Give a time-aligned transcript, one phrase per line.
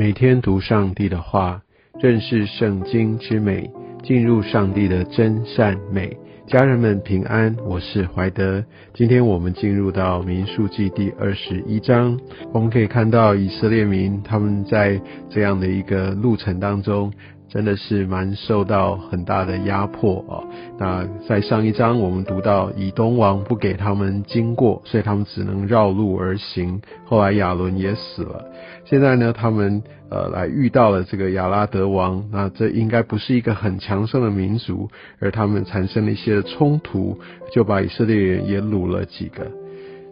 [0.00, 1.60] 每天读上帝的话，
[2.00, 3.70] 认识圣经之美，
[4.02, 6.16] 进入上帝的真善美。
[6.46, 8.64] 家人们平安，我是怀德。
[8.94, 12.18] 今天我们进入到民数记第二十一章，
[12.50, 17.12] 我们可以看到以色列民他们在这样的一个路程当中。
[17.50, 20.38] 真的是蛮受到很大的压迫啊！
[20.78, 26.80] 那在上一章我们读到以东王不给他们经过，所以他们只能绕路而行。
[27.04, 28.44] 后来亚伦也死了。
[28.90, 37.16] 现在呢，他们呃来遇到了这个亚拉德王，那这应该不是一个很强盛的民族，而他们产生了一些冲突，
[37.52, 39.48] 就把以色列人也掳了几个。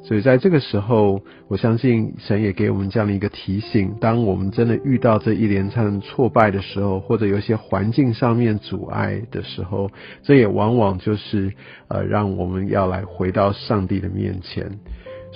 [0.05, 9.91] 所以在这个时候，我相信神也给我们这样的一个提醒：当我们真的遇到这一连串挫败的时候，或者有些环境上面阻碍的时候，
[10.23, 11.53] 这也往往就是
[11.89, 14.71] 呃，让我们要来回到上帝的面前。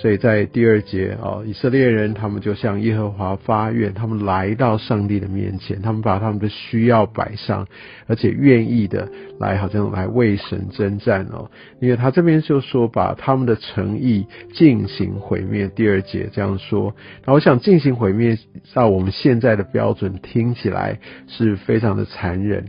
[0.03, 7.69] 所以在第二节哦，以色列人他们就向耶和华发愿，他们来到上帝的面前，他们把他们的需要摆上，
[8.09, 11.49] 而且愿意的来，好像来为神征战哦。
[11.79, 15.69] 因为他这边就说把他们的诚意进行毁灭。
[15.69, 18.37] 第二节这样说，那我想进行毁灭，
[18.75, 22.65] 照我们现在的标准听起来是非常的残忍。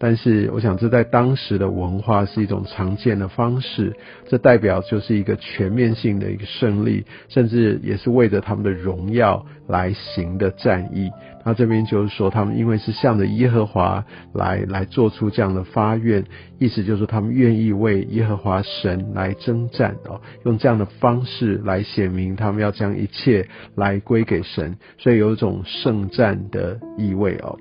[0.00, 3.96] 但是，我想这在当时的文化是一种常见的方式，
[4.28, 11.10] 这代表就是一个全面性的一个胜利，甚至也是为着他们的荣耀来行的战役。
[11.44, 14.04] 那这边就是说，他们因为是向着耶和华
[14.34, 16.24] 来来做出这样的发愿，
[16.58, 27.58] 意思就是他们愿意为耶和华神来征战哦，用这样的方式来显明他们要将一切来归给神，所以有一种圣战的意味哦。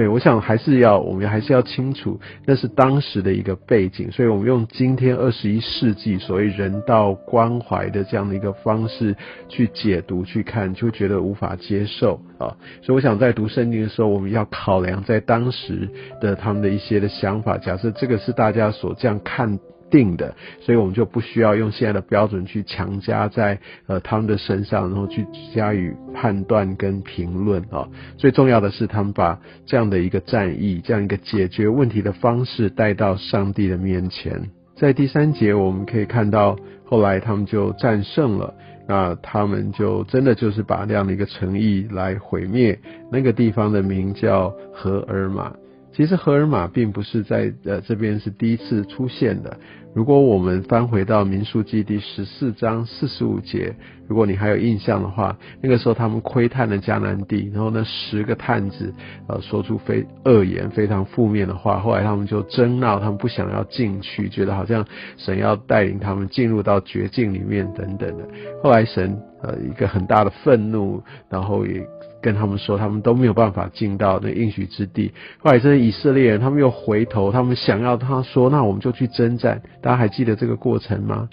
[0.00, 9.14] 对，我想还是要，我们还是要清楚，那是当时的一个背景，所以我们用今天二十一世纪所谓人道关怀的这样的一个方式
[9.46, 12.56] 去解读、去看，就觉得无法接受啊。
[12.80, 15.86] 所以我想在读圣经的时候，我们要考量在当时
[16.18, 17.58] 的他们的一些的想法。
[17.58, 19.58] 假设这个是大家所这样看。
[19.90, 27.88] 定的，所以我们就不需要用现在的标准去强加在呃他们的身上，然后去加以判断跟评论啊。
[28.16, 34.50] 最重要的是，他们把这样的一个战役，这样一个解决问题的方式带到上帝的面前。
[34.76, 38.54] 在第三节，我们可以看到，后来他们就战胜了，
[38.88, 42.78] 那他们就真的就是把这样的一个诚意来毁灭
[43.12, 45.52] 那个地方的名叫荷尔玛。
[45.92, 49.58] 其实荷尔玛并不是在呃这边是第一次出现的。
[49.92, 53.74] 如果我们翻回到民数记第十四章四十五节，
[54.06, 58.94] 如果你还有印象的话，那个时候他们窥探了迦南地，然后那十个探子
[59.26, 64.86] 呃说出非恶言、非常负面的话，后来他们就争闹，他们不想要进去，觉得好像
[65.16, 68.24] 神要带领他们进入到绝境里面等等的。
[68.62, 71.84] 后来神呃一个很大的愤怒，然后也。
[72.22, 75.10] 跟他们说，他们都没有办法进到那应许之地。
[75.38, 79.62] 后来这些以色列人，他们又回头，他们想要他说，那我们就去征战。
[79.80, 81.28] 大家还记得这个过程吗？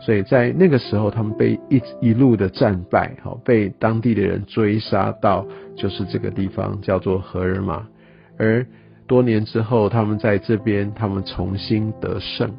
[0.00, 5.46] 所以在那个时候，他们被一一路的战败，好被当地的人追杀到，
[5.76, 7.86] 就是这个地方叫做荷尔玛。
[8.36, 8.66] 而
[9.06, 12.50] 多年之后，他们在这边，他们重新得胜。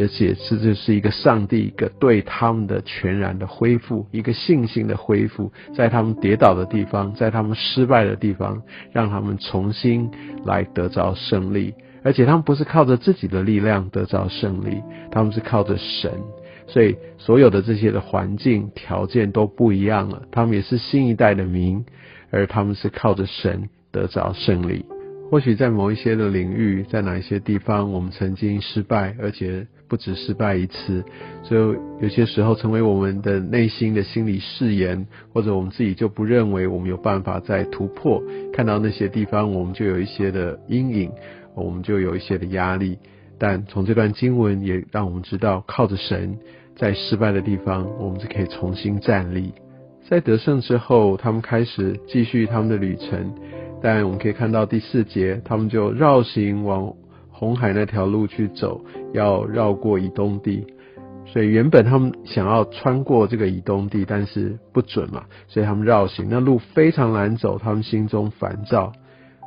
[0.00, 10.10] 而且这就是一个上帝一个对他们的全然的恢复，一个信心的恢复，在他们跌倒的地方，在他们失败的地方，让他们重新
[10.44, 11.74] 来得着胜利。
[12.02, 16.10] 而且他们不是靠着自己的力量得着胜利，他们是靠着神。
[16.66, 20.22] 所以所有的这些的环境条件都不一样了。
[20.30, 21.84] 他们也是新一代的民，
[22.30, 24.84] 而他们是靠着神得着胜利。
[25.30, 31.04] 或许在某一些的领域，在哪一些地方，我们曾经失败，而且不止失败一次，
[31.44, 38.20] 所以有些时候成为我们的内心的心理誓言，或者我们自己就不认为我们有办法再突破。
[38.52, 41.12] 看到那些地方，我们就有一些的阴影，
[41.54, 42.98] 我们就有一些的压力。
[43.38, 46.36] 但从这段经文也让我们知道，靠着神，
[46.76, 49.52] 在失败的地方，我们是可以重新站立。
[50.10, 53.32] 在得胜之后，他们开始继续他们的旅程。
[53.80, 56.92] 但我们可以看到第四节，他们就绕行往
[57.30, 60.66] 红海那条路去走，要绕过以东地。
[61.26, 68.92] 所以原本他们想要穿过这个以东地，但是不准嘛，所以他们绕行，那路非常难走，他们心中烦躁。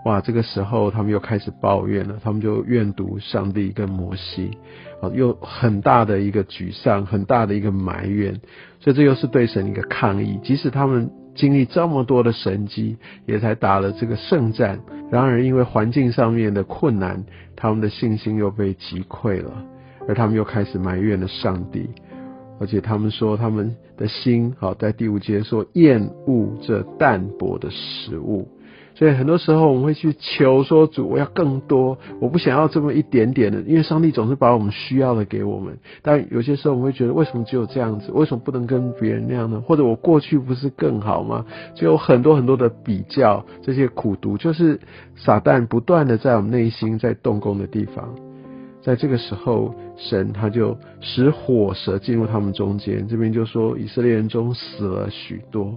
[0.06, 4.52] 哇，这个时候他们又开始抱怨了，他们就怨读上帝跟摩西，
[5.02, 8.42] 啊，又很大的一个沮丧，很大的一个埋怨，
[8.82, 10.40] 所以这又是对神一个抗议。
[10.44, 17.24] 即使他们经历这么多的神迹，也才打了这个胜战，然而因为环境上面的困难，
[17.56, 19.66] 他们的信心又被击溃了，
[20.06, 21.90] 而他们又开始埋怨了上帝。
[22.60, 28.50] 而且他们说他们的心，好，在第五节说厌恶这淡薄的食物。
[28.96, 35.78] 所以很多时候我们会去求说主，我要更多，我不想要这么一点点的，因为上帝总是把我们需要的给我们。
[36.02, 38.12] 但有些时候我们会觉得，为什么只有这样子？
[38.12, 39.62] 为什么不能跟别人那样呢？
[39.66, 41.46] 或者我过去不是更好吗？
[41.74, 44.80] 就有很多很多的比较，这些苦读就是
[45.16, 48.14] 撒旦不断的在我们内心在动工的地方。
[48.82, 55.74] 在这个时候，神他就使火蛇进入他们中间，这边就说以色列人中死了许多。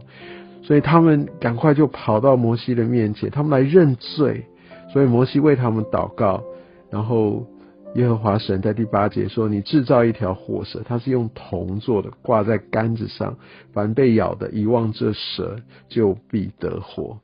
[0.66, 4.44] 所以他们赶快就跑到摩西的面前，他们来认罪。
[4.92, 6.42] 所以摩西为他们祷告，
[6.90, 7.46] 然后
[7.94, 13.36] 耶和华神在第八节说：“你制造一条火蛇，它是用铜做的，挂在杆子上，
[13.72, 15.56] 凡被咬的，一望这蛇
[15.88, 17.16] 就必得活。”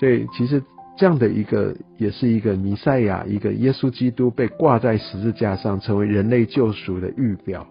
[0.00, 0.60] 所以其实
[0.96, 7.68] 这样的一个，也是一个弥赛亚，一个耶稣基督被挂在十字架上，成为人类救赎的预表。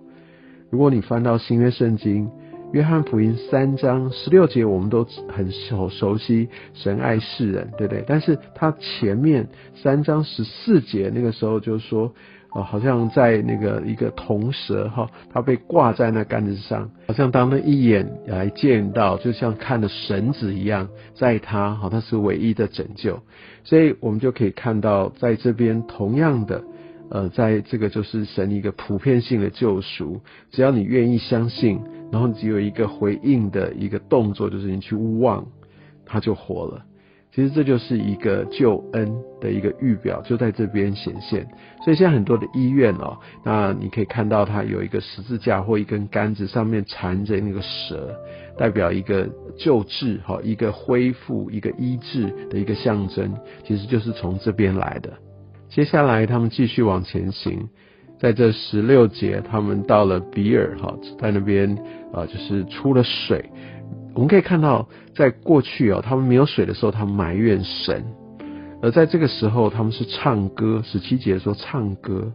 [0.69, 2.29] 如果你翻到新约圣经。
[2.73, 8.03] 约翰福音三章十六节，我们都很熟熟悉，神爱世人，对不对？
[8.07, 12.11] 但是他前面三章十四节那个时候就说，
[12.51, 23.19] 哦，好像在那个一个铜蛇哈，它被挂在那杆子上，好像当那一眼来见到，就像看了神子一样，在他哈，他是唯一的拯救，
[23.63, 26.63] 所以我们就可以看到，在这边同样的。
[27.13, 30.19] 呃，在这个就是神一个普遍性的救赎，
[30.49, 31.79] 只要你愿意相信，
[32.11, 35.45] 然后只有一个回应的一个动作，就是你去望，
[36.07, 36.83] 他就活了。
[37.31, 41.47] 其实这就是一个救恩的一个预表，就在这边显现。
[41.83, 48.09] 所以现在很多的医院哦，那你可以看到它有一个十字架或一根杆子，上面缠着那个蛇，
[48.57, 55.13] 代表一个救治哈，一个恢复、一个医治的一个象征，其实就是从这边来的。
[55.73, 57.67] 接下来，他们继续往前行，
[58.19, 61.75] 在这十六节，他们到了比尔，哈，在那边
[62.13, 63.43] 啊，就是出了水。
[64.13, 68.03] 我们可以看到，在过去哦，他们没有水的时候，他们埋怨神；
[68.83, 70.79] 而在这个时候，他们是唱歌。
[70.85, 72.31] 十七节说唱歌。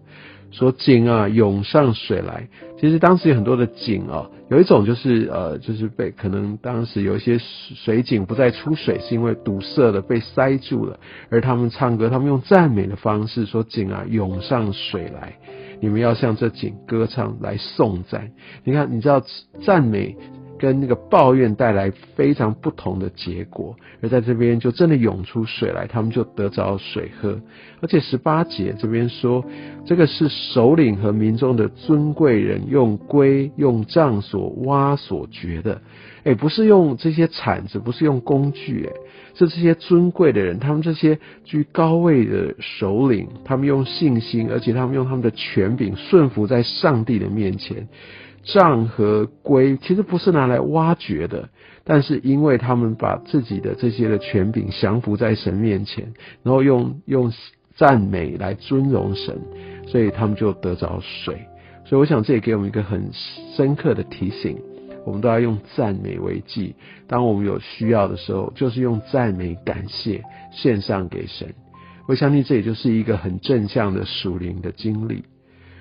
[0.51, 2.49] 说井啊涌上水来，
[2.81, 10.99] 其实当时有很多的井啊，有一种就是呃就是被可能当时有一些水井不再出水，是因为堵塞了被塞住了，
[11.31, 15.39] 而他们唱歌，他们用赞美的方式说井啊涌上水来，
[15.81, 18.31] 你们要向这井歌唱来颂赞。
[18.65, 19.23] 你看，你知道
[19.65, 20.17] 赞美。
[20.59, 27.41] 跟那个抱怨带来非常不同的结果，而在这边就真的涌出水来，他们就得着水喝。
[27.81, 29.45] 而且十八节这边说，
[29.87, 35.81] 这个是首领和民众的尊贵人用龟、用杖所挖所掘的，
[36.25, 38.93] 哎，不是用这些铲子，不是用工具，哎，
[39.35, 47.87] 是这些尊贵的人，他们这些居高位的首领，他们用信心，而且他们用他们的权柄顺服在上帝的面前。
[48.49, 51.51] 杖和龟其实不是拿来挖掘的，
[51.85, 57.31] 但是因为他们把自己的这些的权柄降服在神面前，然后用用
[57.77, 59.39] 赞美来尊荣神，
[59.87, 61.47] 所以他们就得着水。
[61.85, 63.11] 所以我想这也给我们一个很
[63.55, 64.59] 深刻的提醒：
[65.05, 66.75] 我们都要用赞美为祭。
[67.07, 71.55] 当我们有需要的时候，就是用赞美感谢献上给神。
[72.07, 75.25] 我相信这也就是一个很正向的属灵的经历。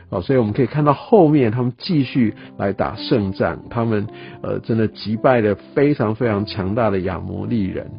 [0.10, 4.08] 哦，所以我们可以看到后面他们继续来打胜仗，他们
[4.42, 7.92] 呃真的击败了非常非常强大的亚摩利人。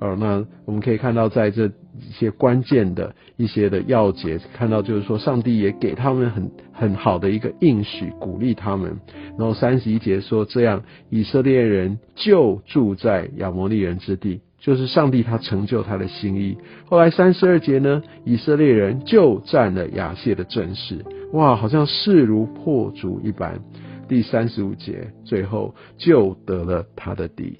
[0.00, 8.98] 哦，那我们可以看到在这一些关键的一些的要节，看到就是说上帝也给他们很很好的一个应许，鼓励他们。
[9.38, 14.40] 然后三十一节说这样，以色列人就住在亚摩利人之地。
[14.58, 16.56] 就是上帝他成就他的心意。
[16.86, 23.60] 后来三十二节呢，以色列人就占了亚谢的阵势，哇，好像势如破竹一般。
[24.08, 27.56] 第三十五节最后就得了他的地，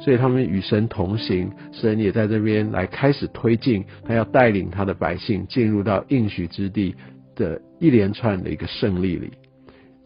[0.00, 6.94] 所以他们与神同行，神也在这边来开始推进，他要带领他的百姓进入到应许之地
[7.34, 9.30] 的一连串的一个胜利里。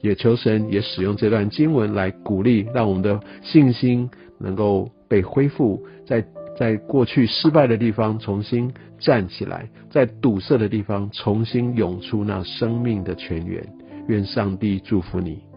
[0.01, 4.09] 也求神也使用这段经文来鼓励，让我们的信心
[4.39, 6.25] 能够被恢复，在。
[6.59, 13.65] 在过去失败的地方重新站起来，在堵塞的地方重新涌出那生命的泉源。
[14.09, 15.48] 愿上帝祝福你。